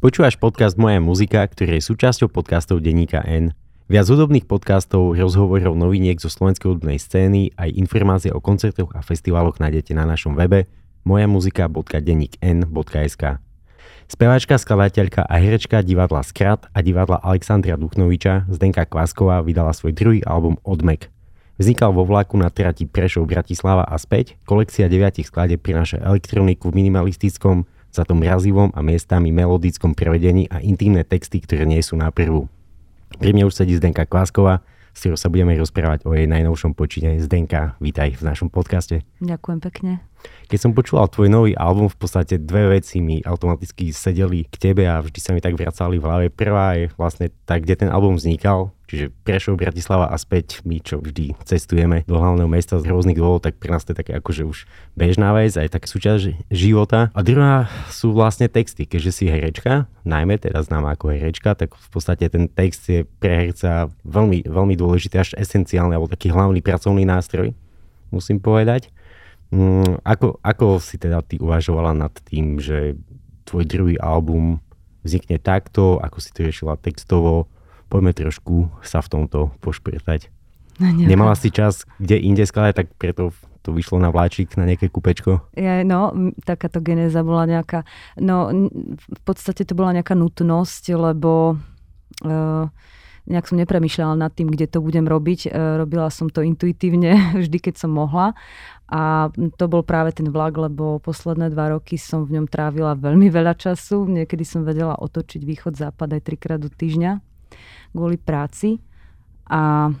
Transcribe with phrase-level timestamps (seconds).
[0.00, 3.52] Počúvaš podcast Moja muzika, ktorý je súčasťou podcastov Deníka N.
[3.84, 9.60] Viac hudobných podcastov, rozhovorov noviniek zo slovenskej hudobnej scény aj informácie o koncertoch a festivaloch
[9.60, 10.72] nájdete na našom webe
[11.04, 13.24] mojamuzika.dennikn.sk
[14.08, 20.24] Speváčka, skladateľka a herečka divadla Skrat a divadla Alexandria Duchnoviča Zdenka Kvásková vydala svoj druhý
[20.24, 21.12] album Odmek.
[21.60, 24.40] Vznikal vo vlaku na trati Prešov Bratislava a späť.
[24.48, 30.62] Kolekcia deviatich skladeb prináša elektroniku v minimalistickom, za to mrazivom a miestami melodickom prevedení a
[30.62, 32.46] intimné texty, ktoré nie sú na prvú.
[33.18, 34.62] Pri mne už sedí Zdenka Kvásková,
[34.94, 37.18] s ktorou sa budeme rozprávať o jej najnovšom počine.
[37.18, 39.02] Zdenka, vítaj v našom podcaste.
[39.22, 39.92] Ďakujem pekne.
[40.50, 44.82] Keď som počúval tvoj nový album, v podstate dve veci mi automaticky sedeli k tebe
[44.82, 46.26] a vždy sa mi tak vracali v hlave.
[46.28, 50.98] Prvá je vlastne tak, kde ten album vznikal, Čiže Prešov, Bratislava a späť, my čo
[50.98, 54.42] vždy cestujeme do hlavného mesta z rôznych dôvodov, tak pre nás to je také akože
[54.42, 54.66] už
[54.98, 57.14] bežná vec, aj také súčasť života.
[57.14, 61.88] A druhá sú vlastne texty, keďže si herečka, najmä teda známa ako herečka, tak v
[61.94, 67.06] podstate ten text je pre herca veľmi, veľmi dôležitý, až esenciálny, alebo taký hlavný pracovný
[67.06, 67.54] nástroj,
[68.10, 68.90] musím povedať.
[69.50, 72.94] Mm, ako, ako si teda ty uvažovala nad tým, že
[73.50, 74.62] tvoj druhý album
[75.02, 77.50] vznikne takto, ako si to riešila textovo,
[77.90, 80.30] poďme trošku sa v tomto pošprtať.
[80.80, 84.88] No, Nemala si čas kde inde skladať, tak preto to vyšlo na vláčik, na nejaké
[84.88, 85.44] kúpečko?
[85.52, 87.84] Ja, no, takáto genéza bola nejaká,
[88.16, 88.48] no
[88.96, 91.60] v podstate to bola nejaká nutnosť, lebo
[92.24, 92.64] uh,
[93.28, 95.52] nejak som nepremýšľala nad tým, kde to budem robiť.
[95.52, 97.12] Uh, robila som to intuitívne
[97.44, 98.32] vždy, keď som mohla.
[98.90, 103.30] A to bol práve ten vlak, lebo posledné dva roky som v ňom trávila veľmi
[103.30, 104.02] veľa času.
[104.02, 107.22] Niekedy som vedela otočiť východ-západ aj trikrát do týždňa
[107.94, 108.82] kvôli práci.
[109.46, 109.94] A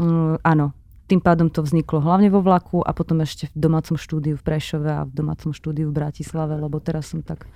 [0.00, 0.72] um, áno,
[1.06, 4.90] tým pádom to vzniklo hlavne vo vlaku a potom ešte v domácom štúdiu v Prešove
[4.90, 7.46] a v domácom štúdiu v Bratislave, lebo teraz som tak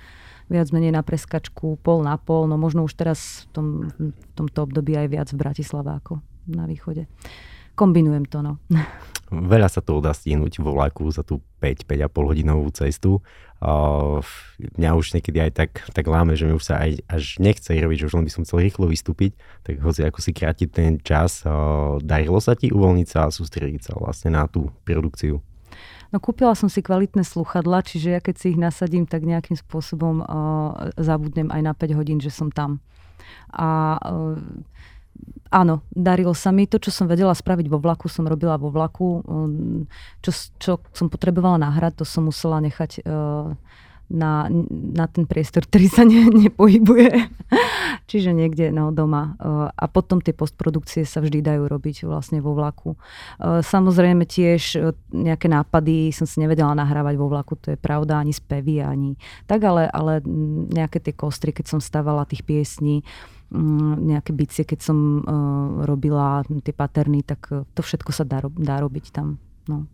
[0.47, 4.67] viac menej na preskačku pol na pol, no možno už teraz v, tom, v tomto
[4.67, 7.07] období aj viac v Bratislave ako na východe.
[7.75, 8.53] Kombinujem to, no.
[9.31, 13.23] Veľa sa to dá stihnúť vo vlaku za tú 5-5,5 hodinovú cestu.
[13.63, 14.19] Uh,
[14.75, 17.97] mňa už niekedy aj tak, tak láme, že mi už sa aj až nechce robiť,
[18.03, 21.47] že už len by som chcel rýchlo vystúpiť, tak hoci ako si krátiť ten čas,
[21.47, 25.39] uh, darilo sa ti uvoľniť sa a sústrediť sa vlastne na tú produkciu?
[26.11, 30.27] No kúpila som si kvalitné sluchadla, čiže ja keď si ich nasadím, tak nejakým spôsobom
[30.27, 32.83] uh, zabudnem aj na 5 hodín, že som tam.
[33.55, 34.35] A uh,
[35.51, 36.65] áno, darilo sa mi.
[36.71, 39.23] To, čo som vedela spraviť vo vlaku, som robila vo vlaku.
[39.27, 39.91] Um,
[40.23, 40.31] čo,
[40.63, 43.53] čo som potrebovala nahrať, to som musela nechať uh,
[44.11, 47.31] na, na ten priestor, ktorý sa ne, nepohybuje.
[48.11, 49.39] Čiže niekde no, doma.
[49.39, 52.95] Uh, a potom tie postprodukcie sa vždy dajú robiť vlastne vo vlaku.
[53.39, 54.83] Uh, samozrejme tiež
[55.15, 59.15] nejaké nápady som si nevedela nahrávať vo vlaku, to je pravda, ani spevy, ani
[59.47, 60.23] tak, ale, ale
[60.75, 63.40] nejaké tie kostry, keď som stávala tých piesní, Mm,
[63.99, 68.79] nejaké bicie, keď som uh, robila tie paterny, tak uh, to všetko sa dá, dá
[68.79, 69.43] robiť tam.
[69.67, 69.91] No.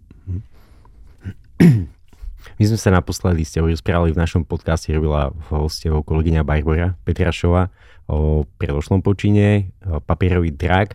[2.57, 7.73] My sme sa naposledy ste rozprávali v našom podcaste, robila hostieho kolegyňa Barbara Petrašova
[8.07, 10.95] o predošlom počine, papierový drak.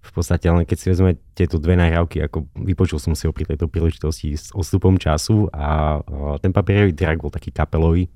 [0.00, 3.46] V podstate len keď si vezme tieto dve nahrávky, ako vypočul som si ho pri
[3.46, 6.00] tejto príležitosti s odstupom času a
[6.42, 8.10] ten papierový drak bol taký kapelový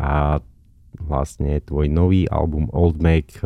[0.00, 0.40] a
[1.00, 3.36] vlastne tvoj nový album Old Mac,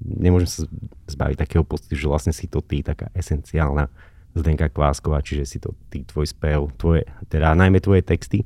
[0.00, 0.60] nemôžem sa
[1.08, 3.92] zbaviť takého pocitu, že vlastne si to ty, taká esenciálna
[4.36, 8.44] Zdenka Kvásková, čiže si to ty, tvoj spev, tvoje, teda najmä tvoje texty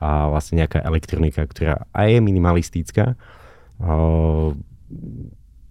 [0.00, 3.04] a vlastne nejaká elektronika, ktorá aj je minimalistická.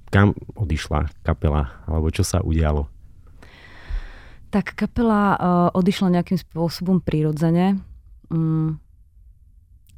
[0.09, 2.89] Kam odišla kapela, alebo čo sa udialo?
[4.49, 5.37] Tak kapela
[5.77, 7.77] odišla nejakým spôsobom prirodzene.
[8.33, 8.81] Mm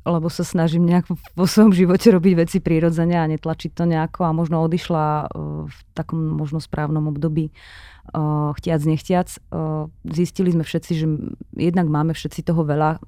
[0.02, 1.06] lebo sa snažím nejak
[1.38, 5.78] vo svojom živote robiť veci prirodzene a netlačiť to nejako a možno odišla uh, v
[5.94, 9.30] takom možno správnom období uh, chtiac, nechtiac.
[9.54, 11.06] Uh, zistili sme všetci, že
[11.54, 13.04] jednak máme všetci toho veľa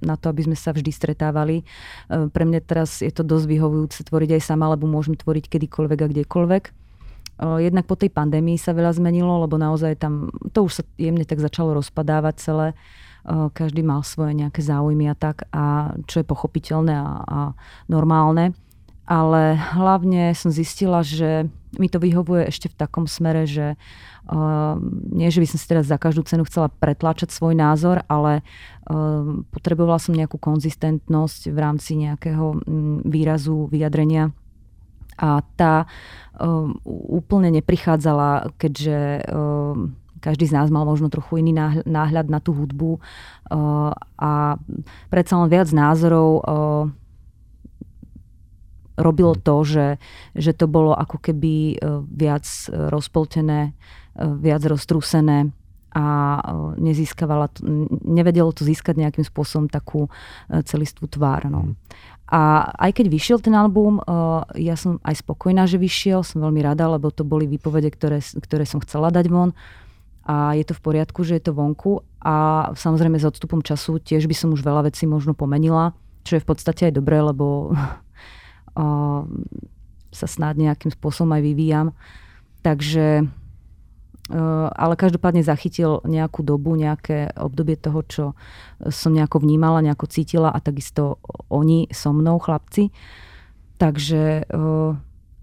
[0.00, 1.62] na to, aby sme sa vždy stretávali.
[2.08, 6.10] Pre mňa teraz je to dosť vyhovujúce tvoriť aj sama, lebo môžem tvoriť kedykoľvek a
[6.10, 6.64] kdekoľvek.
[7.40, 11.40] Jednak po tej pandémii sa veľa zmenilo, lebo naozaj tam, to už sa jemne tak
[11.40, 12.66] začalo rozpadávať celé
[13.28, 17.40] každý mal svoje nejaké záujmy a tak, a čo je pochopiteľné a, a
[17.90, 18.56] normálne.
[19.10, 23.74] Ale hlavne som zistila, že mi to vyhovuje ešte v takom smere, že
[24.30, 24.78] uh,
[25.10, 29.42] nie, že by som si teraz za každú cenu chcela pretláčať svoj názor, ale uh,
[29.50, 34.30] potrebovala som nejakú konzistentnosť v rámci nejakého um, výrazu, vyjadrenia.
[35.18, 39.74] A tá uh, úplne neprichádzala, keďže uh,
[40.20, 41.56] každý z nás mal možno trochu iný
[41.88, 44.60] náhľad na tú hudbu uh, a
[45.08, 46.84] predsa len viac názorov uh,
[49.00, 49.88] robilo to, že,
[50.36, 53.72] že to bolo ako keby viac rozpoltené,
[54.20, 55.56] viac roztrúsené
[55.96, 56.04] a
[56.76, 57.48] nezískavala,
[58.04, 60.12] nevedelo to získať nejakým spôsobom takú
[60.52, 61.48] celistvú tvár.
[61.48, 61.72] No.
[61.72, 61.74] Mhm.
[62.30, 63.98] A aj keď vyšiel ten album,
[64.54, 68.62] ja som aj spokojná, že vyšiel, som veľmi rada, lebo to boli výpovede, ktoré, ktoré
[68.62, 69.50] som chcela dať von
[70.30, 74.30] a je to v poriadku, že je to vonku a samozrejme s odstupom času tiež
[74.30, 75.90] by som už veľa vecí možno pomenila,
[76.22, 77.74] čo je v podstate aj dobré, lebo
[80.18, 81.90] sa snáď nejakým spôsobom aj vyvíjam.
[82.62, 83.26] Takže
[84.30, 88.24] Eh, ale každopádne zachytil nejakú dobu, nejaké obdobie toho, čo
[88.86, 91.18] som nejako vnímala, nejako cítila a takisto
[91.50, 92.94] oni so mnou, chlapci.
[93.80, 94.44] Takže,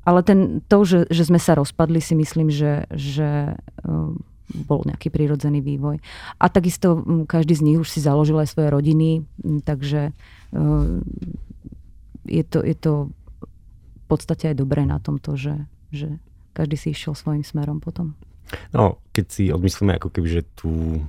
[0.05, 3.57] ale ten, to, že, že sme sa rozpadli, si myslím, že, že
[4.53, 5.99] bol nejaký prírodzený vývoj.
[6.39, 10.11] A takisto hm, každý z nich už si založil aj svoje rodiny, hm, takže
[12.23, 16.19] je to, je to v podstate aj dobré na tomto, že, že
[16.55, 18.15] každý si išiel svojim smerom potom.
[18.71, 21.03] No, keď si odmyslíme ako keby, že tú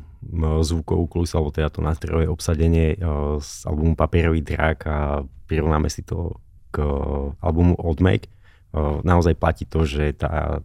[0.66, 2.98] zvukovú kulisu, alebo teda to nástrojové obsadenie
[3.38, 6.42] z albumu Papierový drak a prirovnáme si to
[6.74, 6.82] k
[7.38, 8.26] albumu Old Make,
[9.06, 10.60] naozaj platí to, že tá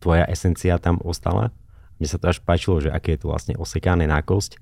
[0.00, 1.52] tvoja esencia tam ostala.
[1.96, 4.60] Mne sa to až páčilo, že aké je to vlastne osekané na kosť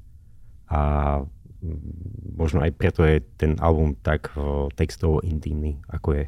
[0.70, 0.80] a
[2.36, 4.32] možno aj preto je ten album tak
[4.76, 6.24] textovo intimný, ako je.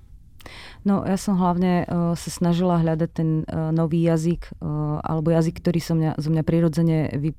[0.87, 5.59] No ja som hlavne uh, sa snažila hľadať ten uh, nový jazyk, uh, alebo jazyk,
[5.59, 7.35] ktorý som mňa, zo mňa prirodzene vy,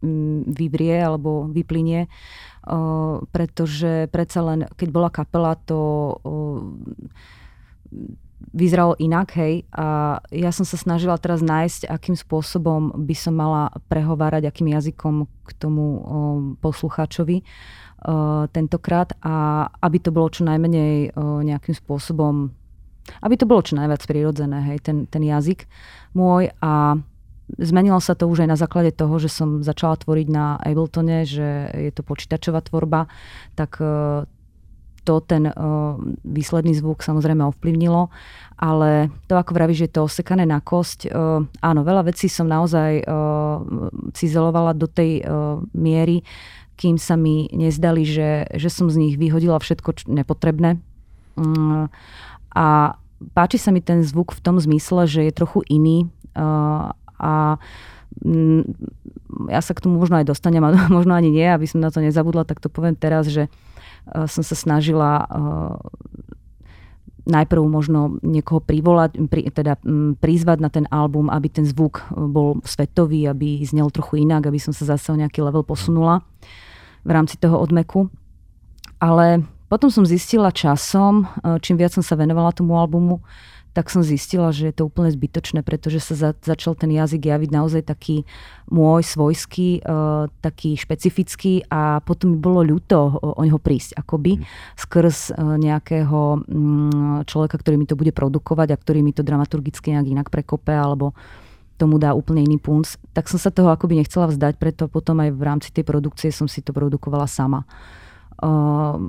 [0.52, 5.80] vyvrie alebo vyplynie, uh, pretože predsa len, keď bola kapela, to
[6.20, 6.60] uh,
[8.54, 9.66] vyzeralo inak, hej.
[9.74, 15.26] A ja som sa snažila teraz nájsť, akým spôsobom by som mala prehovárať, akým jazykom
[15.46, 16.02] k tomu uh,
[16.62, 19.14] poslucháčovi uh, tentokrát.
[19.26, 22.54] A aby to bolo čo najmenej uh, nejakým spôsobom
[23.24, 25.64] aby to bolo čo najviac prirodzené, hej, ten, ten jazyk
[26.12, 26.52] môj.
[26.60, 27.00] A
[27.56, 31.72] zmenilo sa to už aj na základe toho, že som začala tvoriť na Abletone, že
[31.72, 33.08] je to počítačová tvorba,
[33.56, 34.28] tak e,
[35.08, 35.96] to ten uh,
[36.28, 38.12] výsledný zvuk samozrejme ovplyvnilo,
[38.60, 41.08] ale to ako vravíš, že je to osekané na kosť.
[41.08, 43.08] Uh, áno, veľa vecí som naozaj
[44.12, 45.24] cizelovala do tej
[45.72, 46.28] miery,
[46.76, 50.84] kým sa mi nezdali, že, že som z nich vyhodila všetko nepotrebné.
[51.40, 51.88] Uh,
[52.52, 52.98] a
[53.32, 56.10] páči sa mi ten zvuk v tom zmysle, že je trochu iný
[57.18, 57.58] a
[58.22, 58.62] mm,
[59.50, 62.02] ja sa k tomu možno aj dostanem a možno ani nie, aby som na to
[62.02, 63.50] nezabudla, tak to poviem teraz, že
[64.28, 65.76] som sa snažila uh,
[67.28, 72.64] najprv možno niekoho privolať, pri, teda m, prizvať na ten album, aby ten zvuk bol
[72.64, 76.24] svetový, aby znel trochu inak, aby som sa zase o nejaký level posunula
[77.04, 78.08] v rámci toho odmeku.
[78.98, 81.28] Ale potom som zistila časom,
[81.60, 83.20] čím viac som sa venovala tomu albumu,
[83.78, 87.50] tak som zistila, že je to úplne zbytočné, pretože sa za, začal ten jazyk javiť
[87.54, 88.26] naozaj taký
[88.74, 94.42] môj, svojský, uh, taký špecifický a potom mi bolo ľúto o, o neho prísť, akoby
[94.42, 94.44] mm.
[94.82, 99.94] skrz uh, nejakého um, človeka, ktorý mi to bude produkovať a ktorý mi to dramaturgicky
[99.94, 101.14] nejak inak prekope alebo
[101.78, 102.98] tomu dá úplne iný punc.
[103.14, 106.50] Tak som sa toho akoby nechcela vzdať, preto potom aj v rámci tej produkcie som
[106.50, 107.62] si to produkovala sama.
[108.42, 109.06] Uh,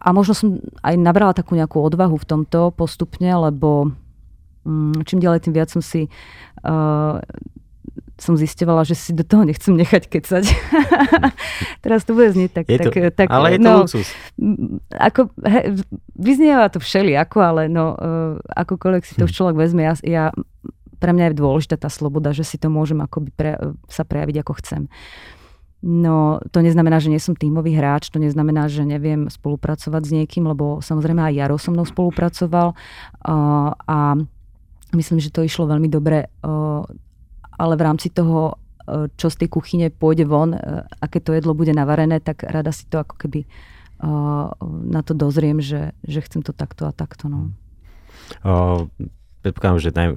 [0.00, 0.48] a možno som
[0.80, 3.92] aj nabrala takú nejakú odvahu v tomto postupne, lebo
[4.64, 6.08] mm, čím ďalej, tým viac som si
[6.64, 7.20] uh,
[8.20, 10.44] som zistevala, že si do toho nechcem nechať kecať.
[11.84, 12.64] Teraz to bude znieť tak...
[12.68, 14.08] Je tak, to, tak ale je to no, luxus.
[14.92, 15.80] Ako, he,
[16.12, 19.38] vyznieva to všeli, ako, ale no, uh, akokoľvek si to už hm.
[19.40, 20.24] človek vezme, ja, ja,
[21.00, 23.56] pre mňa je dôležitá tá sloboda, že si to môžem akoby pre,
[23.88, 24.82] sa prejaviť ako chcem.
[24.84, 25.39] Uh,
[25.80, 30.44] No to neznamená, že nie som tímový hráč, to neznamená, že neviem spolupracovať s niekým,
[30.44, 32.76] lebo samozrejme aj Jaro so mnou spolupracoval
[33.88, 33.98] a
[34.92, 36.28] myslím, že to išlo veľmi dobre,
[37.60, 41.52] ale v rámci toho, uh, čo z tej kuchyne pôjde von, uh, aké to jedlo
[41.52, 43.44] bude navarené, tak rada si to ako keby
[44.00, 44.48] uh,
[44.88, 47.28] na to dozriem, že, že chcem to takto a takto.
[47.28, 47.52] No.
[49.40, 50.08] Predpokladám, že naj,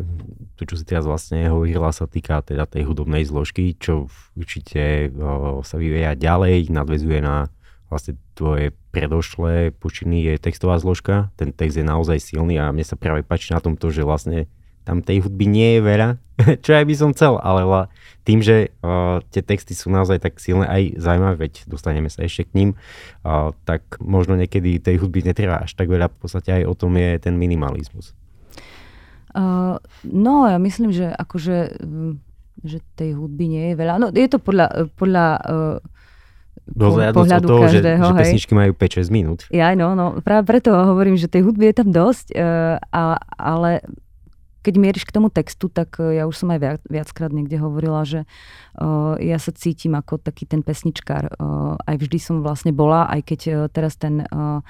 [0.59, 5.63] to, čo si teraz vlastne hovorila, sa týka teda tej hudobnej zložky, čo určite o,
[5.65, 7.49] sa vyvíja ďalej, nadvezuje na
[7.87, 11.29] vlastne tvoje predošlé počiny, je textová zložka.
[11.37, 14.49] Ten text je naozaj silný a mne sa práve páči na tom to, že vlastne
[14.83, 16.09] tam tej hudby nie je veľa,
[16.65, 17.63] čo aj by som chcel, ale
[18.27, 22.51] tým, že uh, tie texty sú naozaj tak silné aj zaujímavé, veď dostaneme sa ešte
[22.51, 22.69] k ním,
[23.23, 26.99] uh, tak možno niekedy tej hudby netreba až tak veľa, v podstate aj o tom
[26.99, 28.11] je ten minimalizmus.
[29.33, 32.13] Uh, no, ja myslím, že akože, mm,
[32.63, 33.93] že tej hudby nie je veľa.
[33.97, 35.77] No, je to podľa, podľa uh,
[36.69, 38.03] pohľadu toho, každého.
[38.05, 39.39] Že, že pesničky majú 5-6 minút.
[39.49, 43.81] Ja, no, no, práve preto hovorím, že tej hudby je tam dosť, uh, a, ale
[44.63, 48.07] keď mieríš k tomu textu, tak e, ja už som aj viac, viackrát niekde hovorila,
[48.07, 48.23] že
[48.79, 51.35] uh, ja sa cítim ako taký ten pesničkár.
[51.35, 54.63] Uh, aj vždy som vlastne bola, aj keď uh, teraz ten uh,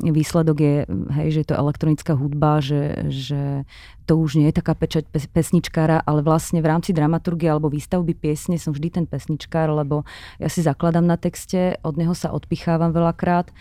[0.00, 3.68] výsledok je, hej, že je to elektronická hudba, že, že
[4.08, 8.58] to už nie je taká pečať pesničkára, ale vlastne v rámci dramaturgie alebo výstavby piesne
[8.58, 10.02] som vždy ten pesničkár, lebo
[10.42, 13.54] ja si zakladám na texte, od neho sa odpichávam veľakrát.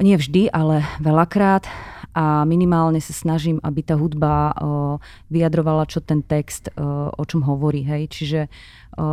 [0.00, 1.68] Nie vždy, ale veľakrát
[2.14, 4.54] a minimálne sa snažím, aby tá hudba
[5.28, 7.82] vyjadrovala, čo ten text, o, čom hovorí.
[7.82, 8.14] Hej.
[8.14, 8.40] Čiže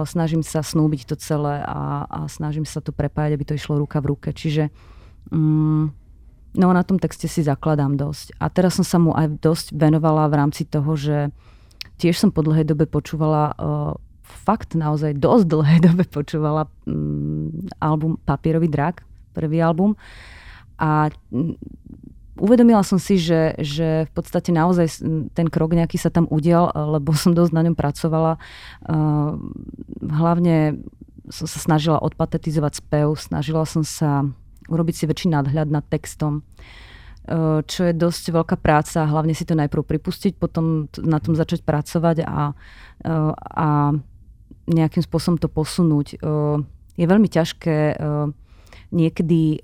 [0.05, 3.97] snažím sa snúbiť to celé a, a snažím sa to prepájať, aby to išlo ruka
[4.05, 4.29] v ruke.
[4.29, 4.69] Čiže
[5.33, 5.83] mm,
[6.61, 8.37] no na tom texte si zakladám dosť.
[8.37, 11.33] A teraz som sa mu aj dosť venovala v rámci toho, že
[11.97, 13.57] tiež som po dlhej dobe počúvala
[14.31, 19.03] fakt naozaj dosť dlhej dobe počúvala mm, album Papierový drak,
[19.33, 19.97] prvý album.
[20.81, 21.13] A
[22.41, 25.05] uvedomila som si, že, že v podstate naozaj
[25.37, 28.41] ten krok nejaký sa tam udial, lebo som dosť na ňom pracovala.
[30.01, 30.81] Hlavne
[31.29, 34.25] som sa snažila odpatetizovať spev, snažila som sa
[34.67, 36.41] urobiť si väčší nadhľad nad textom
[37.69, 42.25] čo je dosť veľká práca, hlavne si to najprv pripustiť, potom na tom začať pracovať
[42.25, 42.57] a,
[43.37, 43.67] a
[44.65, 46.17] nejakým spôsobom to posunúť.
[46.97, 48.01] Je veľmi ťažké
[48.91, 49.61] niekedy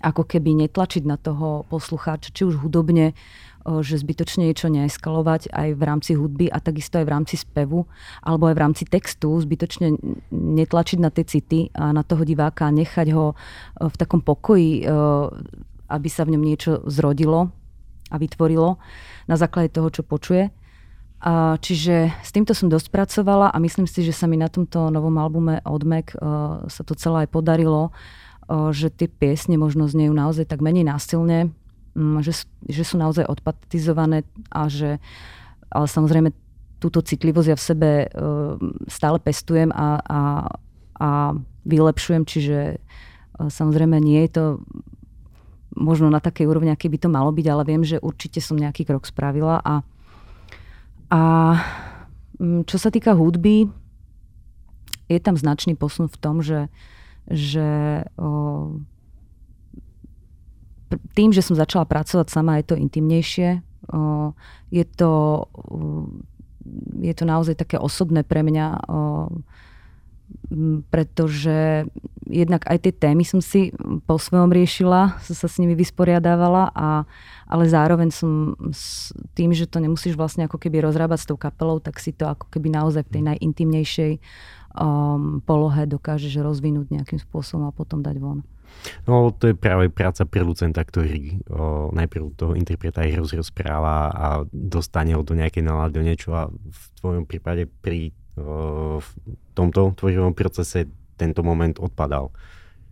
[0.00, 3.12] ako keby netlačiť na toho poslucháča, či už hudobne,
[3.60, 7.84] že zbytočne niečo neeskalovať aj v rámci hudby a takisto aj v rámci spevu
[8.24, 10.00] alebo aj v rámci textu, zbytočne
[10.32, 13.36] netlačiť na tie city a na toho diváka nechať ho
[13.76, 14.88] v takom pokoji,
[15.92, 17.52] aby sa v ňom niečo zrodilo
[18.08, 18.80] a vytvorilo
[19.28, 20.48] na základe toho, čo počuje.
[21.60, 25.20] Čiže s týmto som dosť pracovala a myslím si, že sa mi na tomto novom
[25.20, 26.16] albume Odmek
[26.64, 27.92] sa to celé aj podarilo
[28.50, 31.54] že tie piesne možno znejú naozaj tak menej násilne,
[31.94, 34.98] mm, že, že sú naozaj odpatizované a že
[35.70, 36.34] ale samozrejme
[36.82, 37.90] túto citlivosť ja v sebe
[38.90, 40.20] stále pestujem a, a,
[40.98, 41.08] a
[41.62, 42.80] vylepšujem, čiže
[43.38, 44.44] samozrejme nie je to
[45.78, 48.82] možno na takej úrovni, aký by to malo byť, ale viem, že určite som nejaký
[48.82, 49.86] krok spravila a,
[51.14, 51.20] a
[52.42, 53.70] mm, čo sa týka hudby,
[55.06, 56.66] je tam značný posun v tom, že
[57.30, 58.74] že o,
[61.14, 63.62] tým, že som začala pracovať sama, je to intimnejšie.
[63.90, 64.34] O,
[64.74, 65.46] je, to,
[66.98, 68.98] je to naozaj také osobné pre mňa, o,
[70.90, 71.86] pretože
[72.26, 73.74] jednak aj tie témy som si
[74.06, 77.06] po svojom riešila, som sa s nimi vysporiadávala, a,
[77.46, 81.82] ale zároveň som s tým, že to nemusíš vlastne ako keby rozrábať s tou kapelou,
[81.82, 84.12] tak si to ako keby naozaj v tej najintimnejšej
[84.74, 88.46] um, polohe dokážeš rozvinúť nejakým spôsobom a potom dať von.
[89.04, 95.12] No to je práve práca producenta, ktorý o, najprv toho interpreta aj rozpráva a dostane
[95.12, 99.08] ho do nejakej nálady, do niečo a v tvojom prípade pri o, v
[99.52, 102.32] tomto tvorivom procese tento moment odpadal.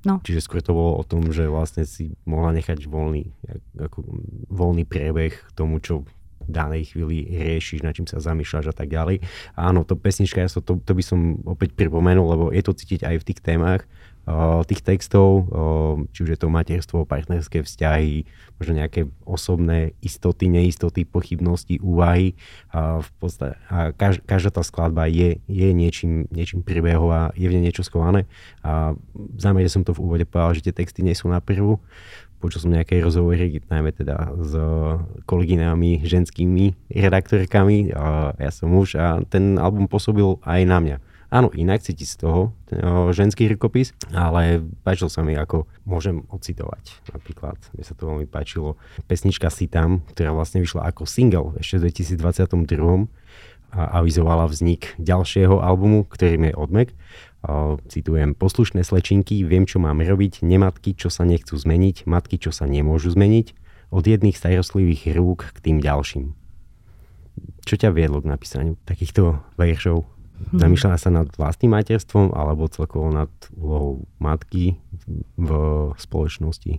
[0.07, 0.23] No.
[0.23, 3.35] Čiže skôr to bolo o tom, že vlastne si mohla nechať voľný,
[3.83, 4.07] ako,
[4.47, 6.07] voľný priebeh tomu, čo
[6.49, 9.21] danej chvíli riešiš, na čím sa zamýšľaš a tak ďalej.
[9.55, 13.05] A áno, to pesnička, ja to, to by som opäť pripomenul, lebo je to cítiť
[13.05, 13.85] aj v tých témach,
[14.69, 15.49] tých textov,
[16.13, 18.29] či už je to materstvo, partnerské vzťahy,
[18.61, 22.37] možno nejaké osobné istoty, neistoty, pochybnosti, úvahy.
[22.69, 27.57] A v podstate, a kaž, každá tá skladba je, je niečím, niečím príbehová, je v
[27.57, 28.29] nej niečo skované.
[28.61, 31.81] A v zámere som to v úvode povedal, že tie texty nie sú na prvú
[32.39, 34.53] počul som nejaké rozhovory, najmä teda s
[35.27, 40.97] kolegyňami, ženskými redaktorkami, a ja som muž a ten album pôsobil aj na mňa.
[41.29, 46.25] Áno, inak cíti z toho ten, o, ženský rukopis, ale páčil sa mi, ako môžem
[46.33, 47.05] ocitovať.
[47.13, 51.85] Napríklad, mne sa to veľmi páčilo, pesnička Si tam, ktorá vlastne vyšla ako single ešte
[51.85, 53.13] v 2022
[53.69, 56.97] a avizovala vznik ďalšieho albumu, ktorým je Odmek
[57.87, 62.67] citujem, poslušné slečinky, viem, čo mám robiť, nematky, čo sa nechcú zmeniť, matky, čo sa
[62.67, 63.55] nemôžu zmeniť,
[63.95, 66.35] od jedných starostlivých rúk k tým ďalším.
[67.65, 70.18] Čo ťa viedlo k napísaniu takýchto veršov?
[70.39, 70.65] Hmm.
[70.65, 73.29] Zamýšľala sa nad vlastným materstvom alebo celkovo nad
[73.59, 74.79] úlohou matky
[75.37, 75.51] v
[75.99, 76.79] spoločnosti?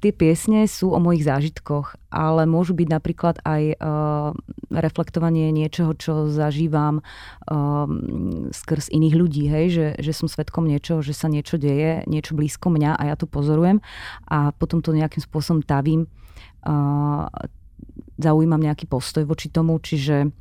[0.00, 4.32] Tie piesne sú o mojich zážitkoch, ale môžu byť napríklad aj uh,
[4.72, 7.84] reflektovanie niečoho, čo zažívam uh,
[8.48, 9.66] skrz iných ľudí, hej?
[9.74, 13.28] Že, že som svetkom niečoho, že sa niečo deje, niečo blízko mňa a ja to
[13.28, 13.84] pozorujem
[14.24, 16.08] a potom to nejakým spôsobom tavím.
[16.64, 17.28] Uh,
[18.16, 20.32] zaujímam nejaký postoj voči tomu, čiže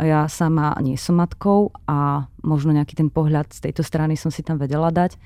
[0.00, 4.44] ja sama nie som matkou a možno nejaký ten pohľad z tejto strany som si
[4.44, 5.16] tam vedela dať,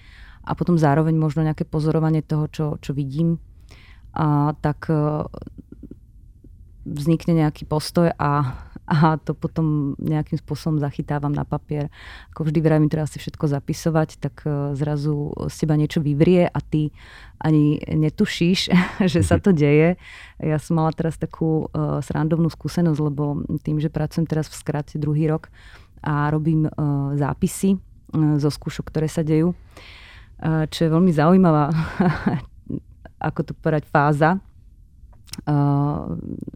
[0.40, 3.36] a potom zároveň možno nejaké pozorovanie toho, čo, čo vidím,
[4.16, 4.90] a tak
[6.84, 8.56] vznikne nejaký postoj a
[8.90, 11.94] a to potom nejakým spôsobom zachytávam na papier.
[12.34, 16.58] Ako vždy vravím, treba si všetko zapisovať, tak e, zrazu z teba niečo vyvrie a
[16.58, 16.90] ty
[17.38, 18.74] ani netušíš,
[19.14, 19.94] že sa to deje.
[20.42, 25.00] Ja som mala teraz takú uh, srandovnú skúsenosť, lebo tým, že pracujem teraz v skrate
[25.00, 25.48] druhý rok
[26.04, 31.72] a robím uh, zápisy uh, zo skúšok, ktoré sa dejú, uh, čo je veľmi zaujímavá,
[33.32, 34.40] ako to povedať, fáza,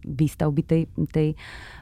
[0.04, 1.28] výstavby tej, tej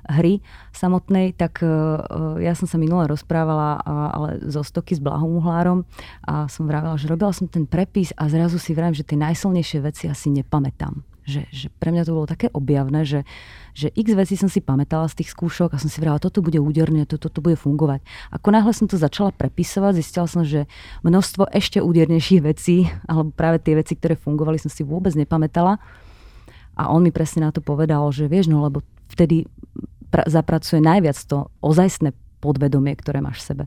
[0.06, 0.38] hry
[0.73, 6.64] samotnej, tak uh, ja som sa minule rozprávala, ale zo stoky s Blahom a som
[6.66, 10.30] vravila, že robila som ten prepis a zrazu si vravím, že tie najsilnejšie veci asi
[10.30, 11.02] nepamätám.
[11.23, 13.23] Že, že pre mňa to bolo také objavné, že,
[13.78, 16.59] že x vecí som si pamätala z tých skúšok a som si vrala, toto bude
[16.59, 18.02] úderné, toto, toto bude fungovať.
[18.35, 20.66] Ako náhle som to začala prepisovať, zistila som, že
[21.06, 25.78] množstvo ešte údernejších vecí, alebo práve tie veci, ktoré fungovali, som si vôbec nepamätala.
[26.76, 28.81] A on mi presne na to povedal, že vieš, no lebo
[29.12, 29.45] vtedy
[30.09, 33.64] pra- zapracuje najviac to ozajstné podvedomie, ktoré máš v sebe.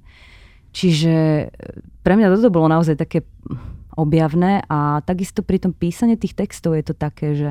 [0.76, 1.46] Čiže e,
[2.04, 3.24] pre mňa toto bolo naozaj také
[3.96, 7.50] objavné a takisto pri tom písaní tých textov je to také, že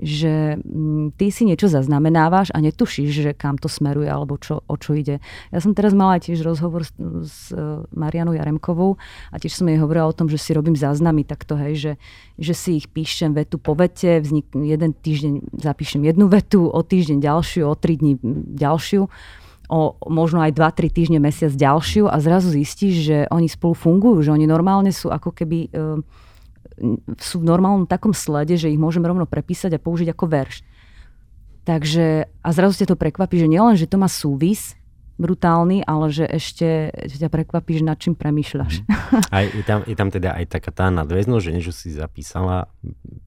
[0.00, 4.74] že mm, ty si niečo zaznamenávaš a netušíš, že kam to smeruje alebo čo, o
[4.80, 5.20] čo ide.
[5.52, 6.92] Ja som teraz mala tiež rozhovor s,
[7.26, 8.96] s e, Marianou Jaremkovou
[9.28, 11.92] a tiež som jej hovorila o tom, že si robím záznamy takto, hej, že,
[12.40, 17.20] že si ich píšem vetu po vete, vznik, jeden týždeň zapíšem jednu vetu, o týždeň
[17.20, 18.16] ďalšiu, o tri dní
[18.56, 19.04] ďalšiu
[19.70, 24.34] o možno aj 2-3 týždne, mesiac ďalšiu a zrazu zistíš, že oni spolu fungujú, že
[24.34, 26.02] oni normálne sú ako keby uh,
[27.20, 30.56] sú v normálnom takom slede, že ich môžem rovno prepísať a použiť ako verš.
[31.68, 34.74] Takže, a zrazu ste to prekvapí, že nielen, že to má súvis
[35.20, 38.80] brutálny, ale že ešte ťa prekvapí, že nad čím premýšľaš.
[38.80, 38.88] Mm.
[39.28, 42.72] Aj, je, tam, je tam teda aj taká tá nadväznosť, že niečo si zapísala,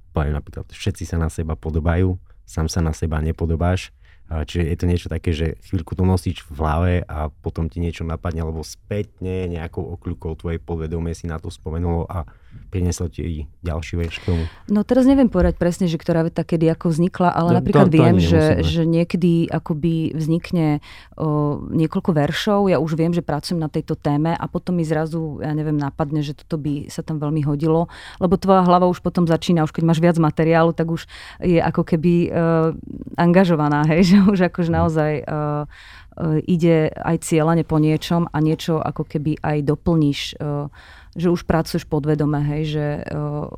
[0.10, 2.18] poviem napríklad, všetci sa na seba podobajú,
[2.50, 3.94] sám sa na seba nepodobáš,
[4.34, 8.02] Čiže je to niečo také, že chvíľku to nosíš v hlave a potom ti niečo
[8.08, 12.26] napadne, alebo spätne nejakou okľukou tvoje podvedomie si na to spomenulo a
[12.74, 14.44] prinieslo ti ďalší verš k tomu.
[14.66, 17.94] No teraz neviem povedať presne, že ktorá veta kedy ako vznikla, ale no, napríklad to,
[17.94, 20.82] to viem, že, že niekedy akoby vznikne
[21.14, 25.38] o, niekoľko veršov, ja už viem, že pracujem na tejto téme a potom mi zrazu,
[25.46, 29.30] ja neviem, napadne, že toto by sa tam veľmi hodilo, lebo tvoja hlava už potom
[29.30, 31.06] začína, už keď máš viac materiálu, tak už
[31.46, 32.74] je ako keby uh,
[33.22, 35.70] angažovaná, hej, že už akože naozaj uh,
[36.18, 40.74] uh, ide aj cieľane po niečom a niečo ako keby aj doplníš, uh,
[41.14, 43.50] že už pracuješ podvedome, hej, že uh,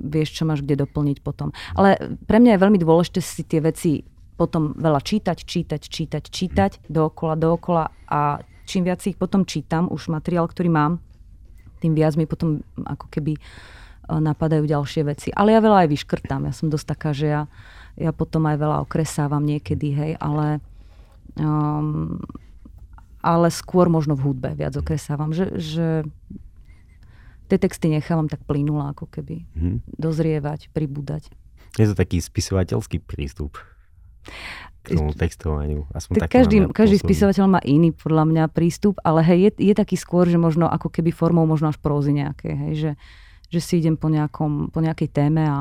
[0.00, 1.52] vieš, čo máš kde doplniť potom.
[1.76, 4.04] Ale pre mňa je veľmi dôležité si tie veci
[4.40, 10.08] potom veľa čítať, čítať, čítať, čítať, dookola, dookola a čím viac ich potom čítam, už
[10.08, 10.96] materiál, ktorý mám,
[11.84, 13.36] tým viac mi potom ako keby
[14.08, 15.28] napadajú ďalšie veci.
[15.30, 16.48] Ale ja veľa aj vyškrtám.
[16.48, 17.42] Ja som dosť taká, že ja
[18.00, 20.64] ja potom aj veľa okresávam niekedy, hej, ale,
[21.36, 22.16] um,
[23.20, 25.88] ale skôr možno v hudbe viac okresávam, že, že
[27.50, 29.82] tie texty nechávam tak plynula, ako keby hmm.
[29.98, 31.26] dozrievať, pribúdať.
[31.74, 33.58] Je to taký spisovateľský prístup
[34.80, 35.84] k tomu textovaniu.
[35.92, 39.98] Aspoň tak každý, každý spisovateľ má iný podľa mňa prístup, ale hej, je, je taký
[39.98, 42.92] skôr, že možno ako keby formou možno až prózy nejaké, hej, že,
[43.52, 45.58] že si idem po, nejakom, po nejakej téme a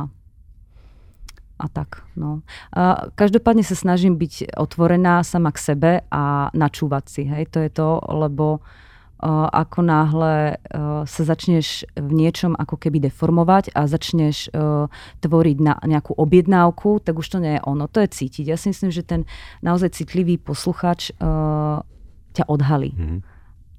[1.59, 2.07] a tak.
[2.15, 2.39] No.
[2.71, 7.27] A každopádne sa snažím byť otvorená sama k sebe a načúvať si.
[7.27, 7.51] Hej?
[7.51, 8.88] To je to, lebo uh,
[9.27, 14.87] ako náhle uh, sa začneš v niečom ako keby deformovať a začneš uh,
[15.19, 17.91] tvoriť na nejakú objednávku, tak už to nie je ono.
[17.91, 18.47] To je cítiť.
[18.47, 19.27] Ja si myslím, že ten
[19.59, 21.83] naozaj citlivý posluchač uh,
[22.31, 22.95] ťa odhalí.
[22.95, 23.19] Mm-hmm.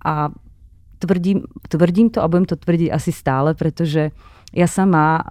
[0.04, 0.28] A
[1.00, 4.12] tvrdím, tvrdím to a budem to tvrdiť asi stále, pretože
[4.52, 5.24] ja sama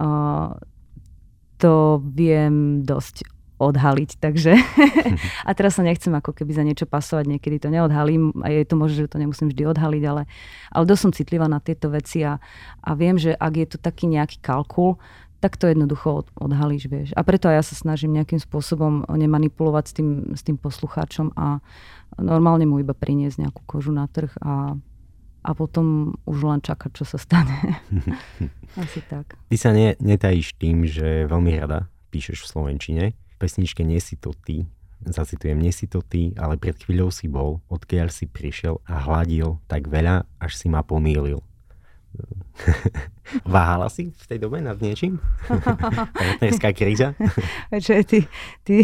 [1.60, 3.28] to viem dosť
[3.60, 4.56] odhaliť, takže
[5.48, 8.76] a teraz sa nechcem ako keby za niečo pasovať, niekedy to neodhalím a je to
[8.80, 10.24] možné, že to nemusím vždy odhaliť, ale,
[10.72, 12.40] ale dosť som citlivá na tieto veci a,
[12.80, 14.98] a viem, že ak je to taký nejaký kalkul,
[15.40, 17.10] tak to jednoducho od, odhalíš, vieš.
[17.16, 21.64] A preto aj ja sa snažím nejakým spôsobom nemanipulovať s tým, s tým poslucháčom a
[22.20, 24.76] normálne mu iba priniesť nejakú kožu na trh a
[25.40, 27.80] a potom už len čakať, čo sa stane.
[28.82, 29.40] Asi tak.
[29.48, 33.06] Ty sa ne, netajíš tým, že veľmi rada píšeš v Slovenčine.
[33.40, 34.68] Pesničke Nie si to ty,
[35.08, 39.64] zacitujem, nie si to ty, ale pred chvíľou si bol, odkiaľ si prišiel a hladil
[39.72, 41.40] tak veľa, až si ma pomýlil.
[43.46, 45.22] Váhala si v tej dobe nad niečím?
[46.20, 47.16] Partnerská kríza?
[47.72, 48.28] Čo, ty,
[48.68, 48.84] ty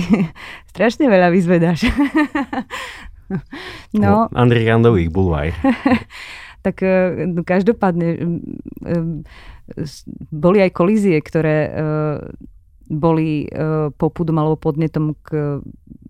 [0.71, 1.89] strašne veľa vyzvedáš.
[4.01, 4.31] no.
[4.31, 5.51] Andrej Randových bulvaj.
[6.63, 6.79] tak
[7.27, 8.39] no, každopádne
[10.29, 11.73] boli aj kolízie, ktoré
[12.85, 13.49] boli
[13.97, 15.59] popudom alebo podnetom k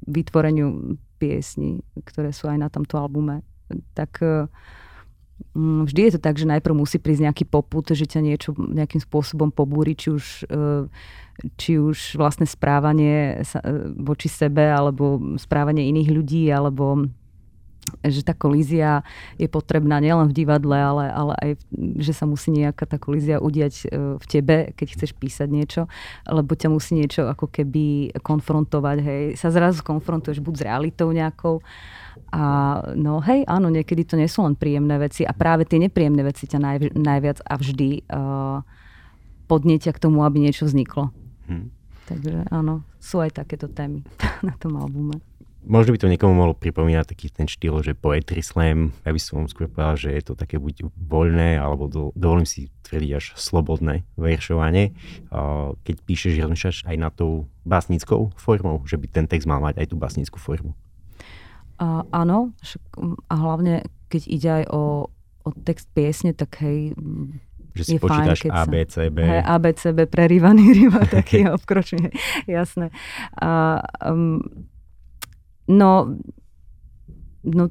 [0.06, 3.42] vytvoreniu piesní, ktoré sú aj na tomto albume.
[3.96, 4.20] Tak
[5.56, 9.00] mm, vždy je to tak, že najprv musí prísť nejaký poput, že ťa niečo nejakým
[9.00, 10.46] spôsobom pobúri, či už,
[11.56, 13.42] či už vlastne správanie
[13.96, 17.08] voči sebe, alebo správanie iných ľudí, alebo
[18.02, 19.06] že tá kolízia
[19.38, 21.50] je potrebná nielen v divadle, ale, ale aj,
[22.02, 23.86] že sa musí nejaká tá kolízia udiať e,
[24.17, 25.82] v tebe, keď chceš písať niečo,
[26.26, 31.62] lebo ťa musí niečo ako keby konfrontovať, hej, sa zrazu konfrontuješ buď s realitou nejakou,
[32.32, 32.43] a
[32.95, 36.48] no hej, áno, niekedy to nie sú len príjemné veci a práve tie nepríjemné veci
[36.48, 38.60] ťa naj, najviac a vždy uh,
[39.48, 41.12] podnietia k tomu, aby niečo vzniklo.
[41.48, 41.71] Hmm.
[42.06, 44.04] Takže áno, sú aj takéto témy
[44.48, 45.21] na tom albume.
[45.65, 49.49] Možno by to niekomu mohlo pripomínať taký ten štýl, že poetry slam, ja by som
[49.49, 54.06] skôr povedal, že je to také buď voľné, alebo do, dovolím si tvrdiť až slobodné
[54.13, 54.93] veršovanie.
[55.82, 59.88] Keď píšeš, rozmýšľaš aj na tou básnickou formou, že by ten text mal mať aj
[59.89, 60.78] tú básnickú formu.
[61.82, 62.54] A, áno,
[63.28, 65.10] a hlavne keď ide aj o,
[65.43, 66.93] o text piesne, tak hej,
[67.75, 69.17] že si počítaš fajn, ABCB.
[69.19, 72.13] Hej, ABCB prerývaný rýva, taký obkročný,
[72.47, 72.95] jasné.
[73.36, 74.39] A, um,
[75.65, 76.17] No,
[77.41, 77.63] no,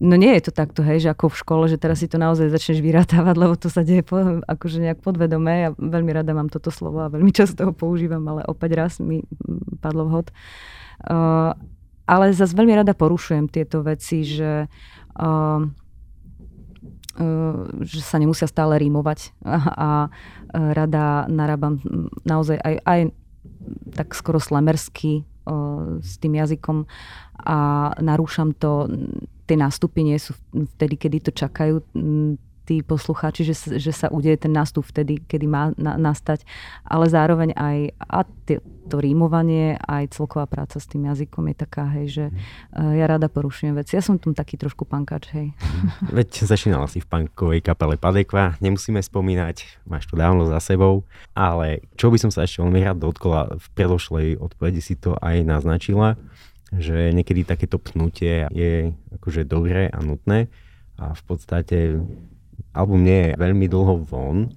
[0.00, 2.48] no nie je to takto, hej, že ako v škole, že teraz si to naozaj
[2.48, 5.52] začneš vyrátavať, lebo to sa deje po, akože nejak podvedome.
[5.68, 9.24] Ja veľmi rada mám toto slovo a veľmi často ho používam, ale opäť raz mi
[9.84, 10.32] padlo vhod.
[11.04, 11.52] Uh,
[12.04, 14.68] ale zase veľmi rada porušujem tieto veci, že
[15.20, 15.64] uh,
[17.78, 19.90] že sa nemusia stále rímovať a, a
[20.50, 21.78] rada narábam
[22.26, 23.00] naozaj aj, aj
[23.94, 25.22] tak skoro slamersky
[26.00, 26.88] s tým jazykom
[27.44, 27.58] a
[28.00, 28.88] narúšam to.
[29.44, 31.84] Tie nástupy nie sú vtedy, kedy to čakajú
[32.64, 36.48] tí poslucháči, že, že sa udeje ten nástup vtedy, kedy má na, nastať,
[36.84, 41.84] ale zároveň aj a t- to rímovanie, aj celková práca s tým jazykom je taká,
[41.96, 43.96] hej, že uh, ja rada porušujem veci.
[43.96, 45.52] Ja som tam taký trošku pankač, hej.
[45.56, 46.12] Mhm.
[46.12, 51.84] Veď začínala si v punkovej kapele Padekva, nemusíme spomínať, máš to dávno za sebou, ale
[51.96, 56.20] čo by som sa ešte veľmi rád dotkla, v predošlej odpovedi si to aj naznačila,
[56.74, 60.50] že niekedy takéto pnutie je akože dobré a nutné
[60.98, 61.98] a v podstate
[62.74, 64.50] album nie je veľmi dlho von.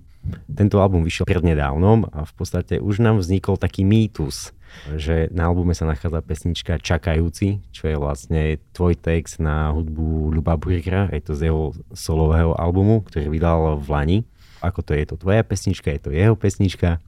[0.52, 4.52] Tento album vyšiel prednedávnom a v podstate už nám vznikol taký mýtus,
[5.00, 10.60] že na albume sa nachádza pesnička Čakajúci, čo je vlastne tvoj text na hudbu Ľuba
[10.60, 14.20] Burgera, je to z jeho solového albumu, ktorý vydal v Lani.
[14.60, 17.00] Ako to je, to tvoja pesnička, je to jeho pesnička?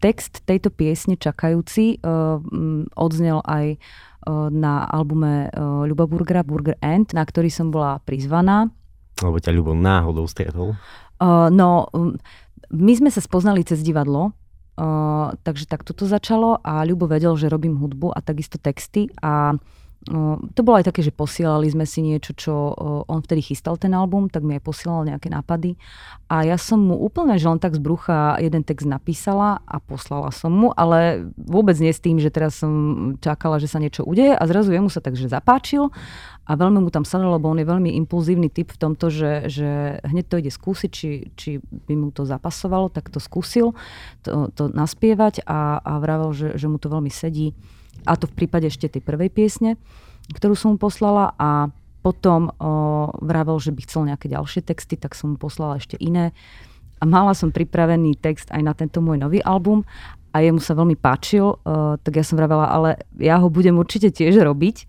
[0.00, 2.40] Text tejto piesne Čakajúci uh,
[2.96, 8.72] odznel aj uh, na albume uh, Ľuba Burgera Burger End, na ktorý som bola prizvaná
[9.20, 10.76] alebo ťa Ľubo náhodou stretol?
[11.16, 11.88] Uh, no,
[12.72, 14.36] my sme sa spoznali cez divadlo,
[14.76, 19.56] uh, takže tak toto začalo a Ľubo vedel, že robím hudbu a takisto texty a
[20.54, 22.54] to bolo aj také, že posielali sme si niečo, čo
[23.10, 25.74] on vtedy chystal ten album, tak mi aj posielal nejaké nápady.
[26.30, 30.30] A ja som mu úplne, že len tak z brucha jeden text napísala a poslala
[30.30, 34.34] som mu, ale vôbec nie s tým, že teraz som čakala, že sa niečo udeje
[34.34, 35.90] a zrazu jemu sa takže zapáčil
[36.46, 39.98] a veľmi mu tam sadlo, lebo on je veľmi impulzívny typ v tomto, že, že
[40.06, 43.74] hneď to ide skúsiť, či, či by mu to zapasovalo, tak to skúsil
[44.22, 47.58] to, to naspievať a, a vravel, že, že mu to veľmi sedí
[48.06, 49.74] a to v prípade ešte tej prvej piesne,
[50.32, 51.34] ktorú som mu poslala.
[51.36, 51.74] A
[52.06, 56.30] potom o, vravel, že by chcel nejaké ďalšie texty, tak som mu poslala ešte iné.
[57.02, 59.82] A mala som pripravený text aj na tento môj nový album.
[60.30, 61.58] A jemu sa veľmi páčil, o,
[61.98, 64.86] tak ja som vravela, ale ja ho budem určite tiež robiť.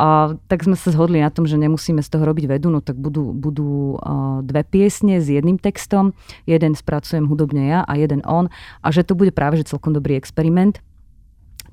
[0.00, 2.96] A tak sme sa zhodli na tom, že nemusíme z toho robiť vedu, no tak
[2.96, 6.16] budú, budú uh, dve piesne s jedným textom,
[6.48, 8.48] jeden spracujem hudobne ja a jeden on.
[8.80, 10.80] A že to bude práve že celkom dobrý experiment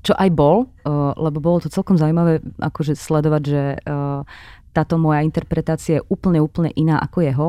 [0.00, 4.24] čo aj bol, uh, lebo bolo to celkom zaujímavé akože sledovať, že uh,
[4.70, 7.48] táto moja interpretácia je úplne, úplne iná ako jeho.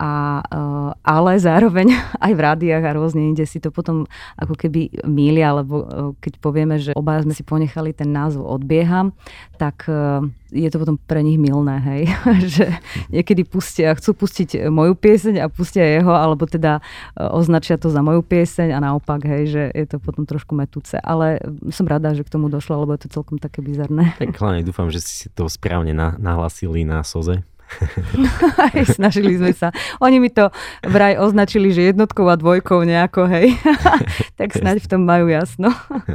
[0.00, 1.92] A, uh, ale zároveň
[2.26, 4.08] aj v rádiách a rôzne inde si to potom
[4.40, 5.86] ako keby mília, lebo uh,
[6.24, 9.12] keď povieme, že obaja sme si ponechali ten názov Odbieham,
[9.60, 12.02] tak uh, je to potom pre nich milné, hej.
[12.56, 12.66] že
[13.12, 16.80] niekedy pustia, chcú pustiť moju pieseň a pustia jeho, alebo teda
[17.14, 20.96] označia to za moju pieseň a naopak, hej, že je to potom trošku metúce.
[20.96, 24.16] Ale som rada, že k tomu došlo, lebo je to celkom také bizarné.
[24.18, 27.44] Tak hlavne dúfam, že si to správne nahlasili na Soze.
[28.70, 29.70] Aj snažili sme sa.
[30.02, 30.50] Oni mi to
[30.84, 33.54] vraj označili, že jednotkou a dvojkou nejako, hej.
[34.38, 35.70] tak snáď v tom majú jasno.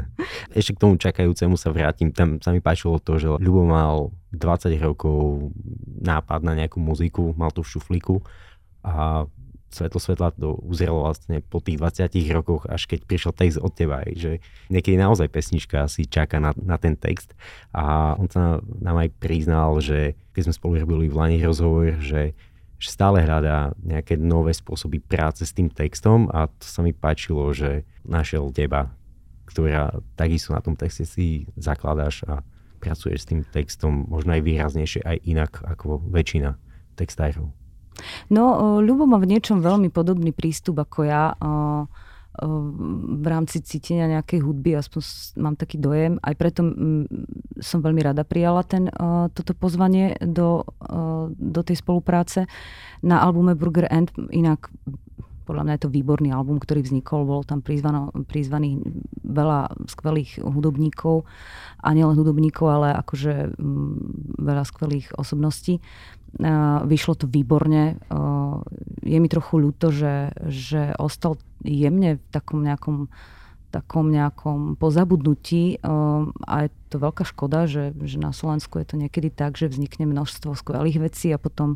[0.58, 2.12] Ešte k tomu čakajúcemu sa vrátim.
[2.12, 5.52] Tam sa mi páčilo to, že Ľubo mal 20 rokov
[6.04, 8.16] nápad na nejakú muziku, mal to v šuflíku
[8.86, 9.26] a
[9.70, 14.06] svetlo svetla to uzrelo vlastne po tých 20 rokoch, až keď prišiel text od teba,
[14.08, 14.40] že
[14.72, 17.36] niekedy naozaj pesnička si čaká na, na ten text
[17.76, 22.38] a on sa nám aj priznal, že keď sme spolu robili v Lani rozhovor, že,
[22.80, 27.52] že stále hľadá nejaké nové spôsoby práce s tým textom a to sa mi páčilo,
[27.52, 28.94] že našiel teba,
[29.50, 32.42] ktorá takisto na tom texte si zakladáš a
[32.80, 36.54] pracuješ s tým textom možno aj výraznejšie, aj inak ako väčšina
[36.94, 37.65] textárov.
[38.30, 41.32] No, Ľubo má v niečom veľmi podobný prístup ako ja
[42.36, 45.02] v rámci cítenia nejakej hudby, aspoň
[45.40, 46.20] mám taký dojem.
[46.20, 46.68] Aj preto
[47.64, 48.92] som veľmi rada prijala ten,
[49.32, 50.68] toto pozvanie do,
[51.32, 52.44] do tej spolupráce
[53.00, 54.12] na albume Burger End.
[54.36, 54.68] Inak
[55.46, 57.30] podľa mňa je to výborný album, ktorý vznikol.
[57.30, 58.82] Bolo tam prizvano, prizvaných
[59.22, 61.30] veľa skvelých hudobníkov
[61.80, 63.54] a nielen hudobníkov, ale akože
[64.42, 65.80] veľa skvelých osobností.
[66.84, 68.02] Vyšlo to výborne.
[69.06, 73.14] Je mi trochu ľúto, že, že ostal jemne v takom nejakom
[73.76, 79.28] takom nejakom pozabudnutí a je to veľká škoda, že, že na Slovensku je to niekedy
[79.28, 81.76] tak, že vznikne množstvo skvelých vecí a potom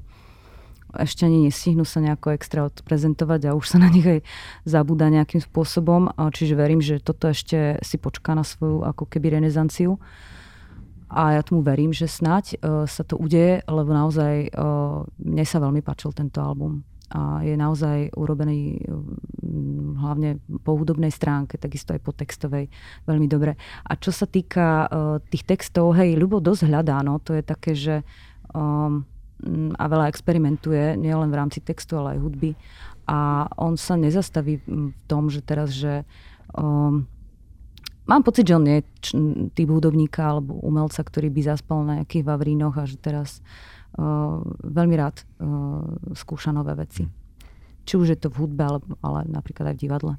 [0.98, 4.26] ešte ani nestihnú sa nejako extra odprezentovať a už sa na nich aj
[4.66, 6.10] zabúda nejakým spôsobom.
[6.18, 10.02] Čiže verím, že toto ešte si počká na svoju ako keby renesanciu.
[11.10, 15.58] A ja tomu verím, že snať uh, sa to udeje, lebo naozaj uh, mne sa
[15.58, 16.86] veľmi páčil tento album.
[17.10, 19.02] A je naozaj urobený uh,
[20.06, 22.70] hlavne po hudobnej stránke, takisto aj po textovej
[23.10, 23.58] veľmi dobre.
[23.90, 24.86] A čo sa týka
[25.34, 28.06] tých textov, hej, Ľubo dosť hľadá, no, to je také, že
[28.54, 29.02] um,
[29.80, 32.52] a veľa experimentuje, nielen v rámci textu, ale aj hudby.
[33.10, 36.06] A on sa nezastaví v tom, že teraz, že
[36.54, 37.08] um,
[38.06, 38.86] mám pocit, že on nie je
[39.56, 43.42] typ hudobníka alebo umelca, ktorý by zaspal na nejakých vavrínoch a že teraz
[43.98, 47.08] uh, veľmi rád uh, skúša nové veci.
[47.88, 50.14] Či už je to v hudbe, ale, ale napríklad aj v divadle.